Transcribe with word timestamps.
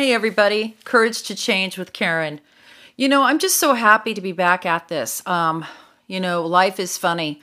Hey, 0.00 0.14
everybody. 0.14 0.78
Courage 0.84 1.24
to 1.24 1.34
Change 1.34 1.76
with 1.76 1.92
Karen. 1.92 2.40
You 2.96 3.06
know, 3.06 3.24
I'm 3.24 3.38
just 3.38 3.56
so 3.58 3.74
happy 3.74 4.14
to 4.14 4.22
be 4.22 4.32
back 4.32 4.64
at 4.64 4.88
this. 4.88 5.22
Um, 5.26 5.66
you 6.06 6.18
know, 6.18 6.42
life 6.46 6.80
is 6.80 6.96
funny. 6.96 7.42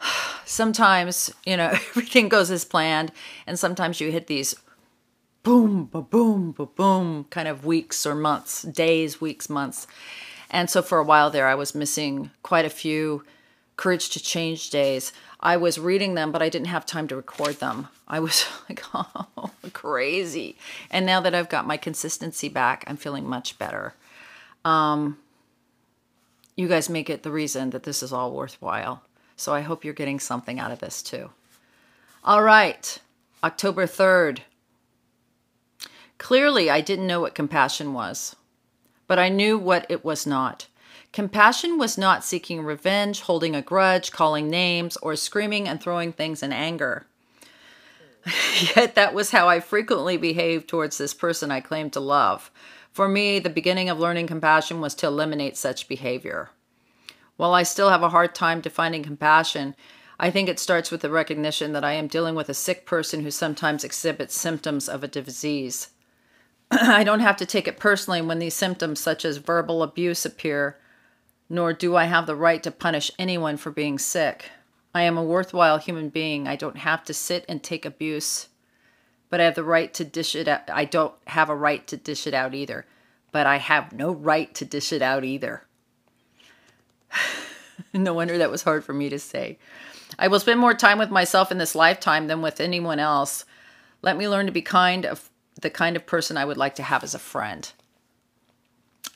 Sometimes, 0.44 1.32
you 1.46 1.56
know, 1.56 1.68
everything 1.90 2.28
goes 2.28 2.50
as 2.50 2.64
planned, 2.64 3.12
and 3.46 3.60
sometimes 3.60 4.00
you 4.00 4.10
hit 4.10 4.26
these 4.26 4.56
boom, 5.44 5.84
ba 5.84 6.02
boom, 6.02 6.50
ba 6.50 6.66
boom 6.66 7.26
kind 7.30 7.46
of 7.46 7.64
weeks 7.64 8.04
or 8.04 8.16
months, 8.16 8.62
days, 8.62 9.20
weeks, 9.20 9.48
months. 9.48 9.86
And 10.50 10.68
so 10.68 10.82
for 10.82 10.98
a 10.98 11.04
while 11.04 11.30
there, 11.30 11.46
I 11.46 11.54
was 11.54 11.76
missing 11.76 12.32
quite 12.42 12.64
a 12.64 12.70
few 12.70 13.22
Courage 13.76 14.10
to 14.10 14.22
Change 14.22 14.70
days. 14.70 15.12
I 15.40 15.56
was 15.56 15.78
reading 15.78 16.14
them, 16.14 16.30
but 16.30 16.42
I 16.42 16.48
didn't 16.48 16.68
have 16.68 16.86
time 16.86 17.08
to 17.08 17.16
record 17.16 17.56
them. 17.56 17.88
I 18.06 18.20
was 18.20 18.46
like, 18.68 18.82
oh, 18.94 19.50
crazy. 19.72 20.56
And 20.90 21.04
now 21.04 21.20
that 21.20 21.34
I've 21.34 21.48
got 21.48 21.66
my 21.66 21.76
consistency 21.76 22.48
back, 22.48 22.84
I'm 22.86 22.96
feeling 22.96 23.28
much 23.28 23.58
better. 23.58 23.94
Um, 24.64 25.18
you 26.56 26.68
guys 26.68 26.88
make 26.88 27.10
it 27.10 27.22
the 27.22 27.32
reason 27.32 27.70
that 27.70 27.82
this 27.82 28.02
is 28.02 28.12
all 28.12 28.32
worthwhile. 28.32 29.02
So 29.36 29.54
I 29.54 29.62
hope 29.62 29.84
you're 29.84 29.94
getting 29.94 30.20
something 30.20 30.60
out 30.60 30.70
of 30.70 30.78
this 30.78 31.02
too. 31.02 31.30
All 32.24 32.42
right, 32.42 32.98
October 33.42 33.86
3rd. 33.86 34.40
Clearly, 36.18 36.70
I 36.70 36.80
didn't 36.80 37.08
know 37.08 37.20
what 37.20 37.34
compassion 37.34 37.94
was, 37.94 38.36
but 39.08 39.18
I 39.18 39.28
knew 39.28 39.58
what 39.58 39.86
it 39.88 40.04
was 40.04 40.24
not. 40.24 40.68
Compassion 41.12 41.76
was 41.76 41.98
not 41.98 42.24
seeking 42.24 42.64
revenge, 42.64 43.20
holding 43.20 43.54
a 43.54 43.60
grudge, 43.60 44.10
calling 44.10 44.48
names, 44.48 44.96
or 44.98 45.14
screaming 45.14 45.68
and 45.68 45.78
throwing 45.78 46.10
things 46.10 46.42
in 46.42 46.54
anger. 46.54 47.06
Yet 48.76 48.94
that 48.94 49.12
was 49.12 49.30
how 49.30 49.46
I 49.46 49.60
frequently 49.60 50.16
behaved 50.16 50.68
towards 50.68 50.96
this 50.96 51.12
person 51.12 51.50
I 51.50 51.60
claimed 51.60 51.92
to 51.92 52.00
love. 52.00 52.50
For 52.92 53.08
me, 53.08 53.38
the 53.38 53.50
beginning 53.50 53.90
of 53.90 53.98
learning 53.98 54.26
compassion 54.26 54.80
was 54.80 54.94
to 54.96 55.06
eliminate 55.06 55.56
such 55.58 55.88
behavior. 55.88 56.50
While 57.36 57.52
I 57.52 57.62
still 57.62 57.90
have 57.90 58.02
a 58.02 58.10
hard 58.10 58.34
time 58.34 58.62
defining 58.62 59.02
compassion, 59.02 59.74
I 60.18 60.30
think 60.30 60.48
it 60.48 60.58
starts 60.58 60.90
with 60.90 61.02
the 61.02 61.10
recognition 61.10 61.72
that 61.72 61.84
I 61.84 61.92
am 61.92 62.06
dealing 62.06 62.34
with 62.34 62.48
a 62.48 62.54
sick 62.54 62.86
person 62.86 63.22
who 63.22 63.30
sometimes 63.30 63.84
exhibits 63.84 64.34
symptoms 64.34 64.88
of 64.88 65.04
a 65.04 65.08
disease. 65.08 65.88
I 66.70 67.04
don't 67.04 67.20
have 67.20 67.36
to 67.38 67.46
take 67.46 67.68
it 67.68 67.78
personally 67.78 68.22
when 68.22 68.38
these 68.38 68.54
symptoms, 68.54 69.00
such 69.00 69.26
as 69.26 69.38
verbal 69.38 69.82
abuse, 69.82 70.24
appear 70.24 70.78
nor 71.52 71.74
do 71.74 71.94
I 71.96 72.04
have 72.06 72.24
the 72.24 72.34
right 72.34 72.62
to 72.62 72.70
punish 72.70 73.10
anyone 73.18 73.58
for 73.58 73.70
being 73.70 73.98
sick. 73.98 74.50
I 74.94 75.02
am 75.02 75.18
a 75.18 75.22
worthwhile 75.22 75.76
human 75.76 76.08
being. 76.08 76.48
I 76.48 76.56
don't 76.56 76.78
have 76.78 77.04
to 77.04 77.12
sit 77.12 77.44
and 77.46 77.62
take 77.62 77.84
abuse, 77.84 78.48
but 79.28 79.38
I 79.38 79.44
have 79.44 79.54
the 79.54 79.62
right 79.62 79.92
to 79.92 80.02
dish 80.02 80.34
it 80.34 80.48
out. 80.48 80.70
I 80.72 80.86
don't 80.86 81.12
have 81.26 81.50
a 81.50 81.54
right 81.54 81.86
to 81.88 81.96
dish 81.98 82.26
it 82.26 82.32
out 82.32 82.54
either, 82.54 82.86
but 83.32 83.46
I 83.46 83.58
have 83.58 83.92
no 83.92 84.12
right 84.12 84.54
to 84.54 84.64
dish 84.64 84.94
it 84.94 85.02
out 85.02 85.24
either. 85.24 85.66
no 87.92 88.14
wonder 88.14 88.38
that 88.38 88.50
was 88.50 88.62
hard 88.62 88.82
for 88.82 88.94
me 88.94 89.10
to 89.10 89.18
say. 89.18 89.58
I 90.18 90.28
will 90.28 90.40
spend 90.40 90.58
more 90.58 90.72
time 90.72 90.96
with 90.96 91.10
myself 91.10 91.52
in 91.52 91.58
this 91.58 91.74
lifetime 91.74 92.28
than 92.28 92.40
with 92.40 92.62
anyone 92.62 92.98
else. 92.98 93.44
Let 94.00 94.16
me 94.16 94.26
learn 94.26 94.46
to 94.46 94.52
be 94.52 94.62
kind 94.62 95.04
of 95.04 95.28
the 95.60 95.68
kind 95.68 95.96
of 95.96 96.06
person 96.06 96.38
I 96.38 96.46
would 96.46 96.56
like 96.56 96.76
to 96.76 96.82
have 96.82 97.04
as 97.04 97.14
a 97.14 97.18
friend. 97.18 97.70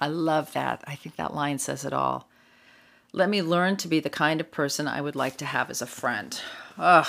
I 0.00 0.08
love 0.08 0.52
that. 0.52 0.84
I 0.86 0.94
think 0.94 1.16
that 1.16 1.34
line 1.34 1.58
says 1.58 1.84
it 1.84 1.92
all. 1.92 2.28
Let 3.12 3.30
me 3.30 3.40
learn 3.40 3.76
to 3.78 3.88
be 3.88 4.00
the 4.00 4.10
kind 4.10 4.40
of 4.40 4.50
person 4.50 4.86
I 4.86 5.00
would 5.00 5.16
like 5.16 5.36
to 5.38 5.46
have 5.46 5.70
as 5.70 5.80
a 5.80 5.86
friend. 5.86 6.38
Ugh. 6.76 7.06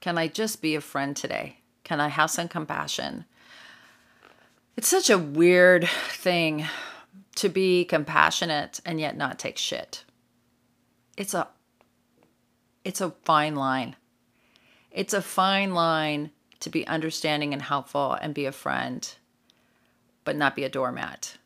Can 0.00 0.16
I 0.16 0.28
just 0.28 0.62
be 0.62 0.74
a 0.76 0.80
friend 0.80 1.16
today? 1.16 1.58
Can 1.82 2.00
I 2.00 2.08
have 2.08 2.30
some 2.30 2.48
compassion? 2.48 3.24
It's 4.76 4.88
such 4.88 5.10
a 5.10 5.18
weird 5.18 5.88
thing 5.88 6.66
to 7.36 7.48
be 7.48 7.84
compassionate 7.84 8.80
and 8.84 9.00
yet 9.00 9.16
not 9.16 9.38
take 9.38 9.58
shit. 9.58 10.04
It's 11.16 11.34
a 11.34 11.48
it's 12.84 13.00
a 13.00 13.10
fine 13.24 13.56
line. 13.56 13.96
It's 14.90 15.12
a 15.12 15.20
fine 15.20 15.74
line 15.74 16.30
to 16.60 16.70
be 16.70 16.86
understanding 16.86 17.52
and 17.52 17.62
helpful 17.62 18.12
and 18.12 18.34
be 18.34 18.46
a 18.46 18.52
friend, 18.52 19.12
but 20.24 20.36
not 20.36 20.56
be 20.56 20.64
a 20.64 20.68
doormat. 20.68 21.38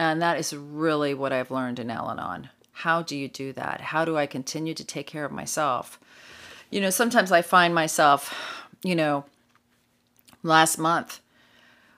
And 0.00 0.22
that 0.22 0.38
is 0.38 0.54
really 0.56 1.12
what 1.12 1.30
I've 1.30 1.50
learned 1.50 1.78
in 1.78 1.90
Al 1.90 2.10
Anon. 2.10 2.48
How 2.72 3.02
do 3.02 3.14
you 3.14 3.28
do 3.28 3.52
that? 3.52 3.82
How 3.82 4.06
do 4.06 4.16
I 4.16 4.24
continue 4.24 4.72
to 4.72 4.82
take 4.82 5.06
care 5.06 5.26
of 5.26 5.30
myself? 5.30 6.00
You 6.70 6.80
know, 6.80 6.88
sometimes 6.88 7.30
I 7.30 7.42
find 7.42 7.74
myself, 7.74 8.34
you 8.82 8.96
know, 8.96 9.26
last 10.42 10.78
month 10.78 11.20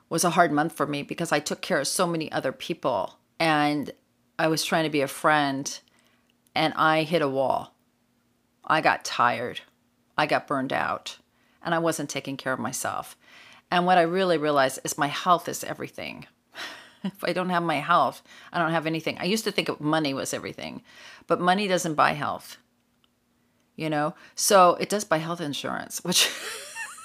was 0.09 0.25
a 0.25 0.31
hard 0.31 0.51
month 0.51 0.73
for 0.73 0.85
me 0.85 1.05
because 1.05 1.31
I 1.31 1.39
took 1.39 1.61
care 1.61 1.79
of 1.79 1.87
so 1.87 2.05
many 2.05 2.31
other 2.33 2.51
people 2.51 3.19
and 3.39 3.93
I 4.37 4.49
was 4.49 4.65
trying 4.65 4.83
to 4.83 4.91
be 4.91 5.03
a 5.03 5.07
friend 5.07 5.79
and 6.57 6.75
I 6.75 7.05
hit 7.05 7.23
a 7.23 7.29
wall. 7.29 7.73
I 8.65 8.81
got 8.81 9.05
tired. 9.05 9.61
I 10.19 10.27
got 10.27 10.49
burned 10.49 10.73
out 10.73 11.19
and 11.63 11.73
I 11.73 11.79
wasn't 11.79 12.11
taking 12.11 12.37
care 12.37 12.53
of 12.53 12.59
myself. 12.59 13.17
And 13.71 13.87
what 13.87 13.97
I 13.97 14.03
really 14.03 14.39
realized 14.39 14.81
is 14.83 14.99
my 14.99 15.07
health 15.07 15.49
is 15.49 15.63
everything. 15.63 16.27
if 17.05 17.25
I 17.25 17.33
don't 17.33 17.51
have 17.51 17.63
my 17.63 17.77
health, 17.77 18.23
I 18.53 18.59
don't 18.59 18.73
have 18.73 18.87
anything. 18.87 19.19
I 19.19 19.25
used 19.25 19.45
to 19.45 19.53
think 19.53 19.81
money 19.81 20.15
was 20.15 20.35
everything, 20.35 20.83
but 21.27 21.41
money 21.41 21.69
doesn't 21.69 21.95
buy 21.95 22.13
health. 22.13 22.59
You 23.77 23.89
know, 23.89 24.15
so 24.35 24.77
it 24.81 24.91
does 24.91 25.05
buy 25.05 25.19
health 25.19 25.41
insurance, 25.41 26.01
which 26.05 26.31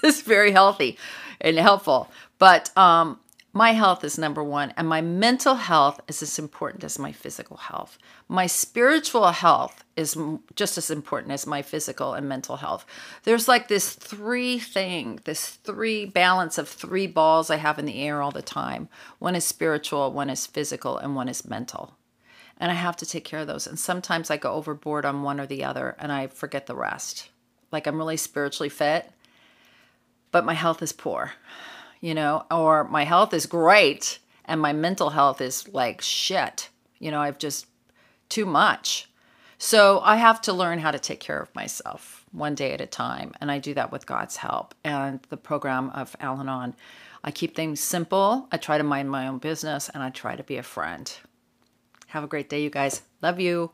is 0.04 0.22
very 0.22 0.52
healthy 0.52 0.98
and 1.40 1.58
helpful. 1.58 2.12
But 2.40 2.76
um, 2.78 3.20
my 3.54 3.72
health 3.72 4.04
is 4.04 4.18
number 4.18 4.44
one, 4.44 4.74
and 4.78 4.88
my 4.88 5.02
mental 5.02 5.56
health 5.56 6.00
is 6.08 6.22
as 6.22 6.38
important 6.38 6.84
as 6.84 7.00
my 7.00 7.12
physical 7.12 7.58
health. 7.58 7.98
My 8.28 8.46
spiritual 8.46 9.32
health 9.32 9.84
is 9.96 10.18
just 10.56 10.78
as 10.78 10.92
important 10.92 11.32
as 11.32 11.48
my 11.48 11.62
physical 11.62 12.14
and 12.14 12.28
mental 12.28 12.58
health. 12.58 12.86
There's 13.24 13.48
like 13.48 13.68
this 13.68 13.94
three 13.94 14.60
thing, 14.60 15.22
this 15.24 15.50
three 15.50 16.06
balance 16.06 16.58
of 16.58 16.68
three 16.68 17.08
balls 17.08 17.50
I 17.50 17.56
have 17.56 17.80
in 17.80 17.86
the 17.86 18.04
air 18.04 18.22
all 18.22 18.32
the 18.32 18.42
time. 18.42 18.90
One 19.18 19.36
is 19.36 19.46
spiritual, 19.46 20.12
one 20.12 20.30
is 20.30 20.46
physical, 20.46 20.98
and 20.98 21.16
one 21.16 21.30
is 21.30 21.48
mental. 21.48 21.96
And 22.60 22.72
I 22.72 22.76
have 22.76 22.98
to 22.98 23.06
take 23.06 23.24
care 23.24 23.40
of 23.40 23.48
those. 23.48 23.66
And 23.66 23.80
sometimes 23.80 24.30
I 24.30 24.38
go 24.38 24.54
overboard 24.54 25.06
on 25.06 25.24
one 25.24 25.40
or 25.40 25.46
the 25.46 25.64
other 25.64 25.96
and 26.00 26.12
I 26.12 26.28
forget 26.28 26.66
the 26.66 26.76
rest. 26.76 27.30
Like 27.72 27.88
I'm 27.88 27.98
really 27.98 28.18
spiritually 28.18 28.70
fit, 28.70 29.12
but 30.32 30.46
my 30.46 30.54
health 30.54 30.82
is 30.82 30.92
poor 30.92 31.34
you 32.02 32.14
know, 32.14 32.46
or 32.52 32.84
my 32.86 33.04
health 33.04 33.34
is 33.34 33.46
great 33.46 34.20
and 34.46 34.62
my 34.62 34.74
mental 34.74 35.10
health 35.10 35.42
is 35.42 35.68
like 35.70 36.02
shit. 36.02 36.70
You 37.00 37.12
know, 37.12 37.20
I've 37.20 37.38
just 37.38 37.68
too 38.30 38.46
much. 38.46 39.10
So 39.58 40.02
I 40.04 40.18
have 40.18 40.42
to 40.42 40.54
learn 40.54 40.80
how 40.80 40.92
to 40.92 41.00
take 41.00 41.20
care 41.20 41.40
of 41.40 41.54
myself 41.56 42.26
one 42.32 42.56
day 42.56 42.74
at 42.74 42.82
a 42.82 42.86
time. 42.86 43.34
And 43.42 43.52
I 43.52 43.58
do 43.58 43.74
that 43.74 43.92
with 43.92 44.06
God's 44.06 44.38
help 44.38 44.76
and 44.84 45.20
the 45.30 45.38
program 45.38 45.90
of 45.92 46.16
Al 46.20 46.40
Anon. 46.40 46.76
I 47.24 47.32
keep 47.32 47.56
things 47.56 47.80
simple. 47.80 48.48
I 48.52 48.58
try 48.58 48.78
to 48.78 48.84
mind 48.84 49.10
my 49.10 49.28
own 49.28 49.40
business 49.40 49.90
and 49.90 50.04
I 50.04 50.12
try 50.12 50.36
to 50.36 50.44
be 50.44 50.58
a 50.58 50.64
friend. 50.64 51.12
Have 52.08 52.24
a 52.24 52.28
great 52.28 52.50
day, 52.50 52.62
you 52.62 52.70
guys. 52.70 53.02
Love 53.22 53.40
you. 53.40 53.72